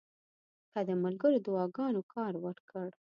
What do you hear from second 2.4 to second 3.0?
ورکړ.